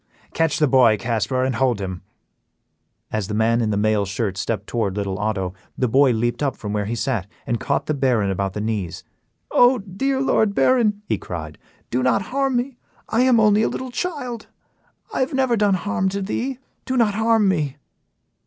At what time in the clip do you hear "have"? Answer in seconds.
15.19-15.35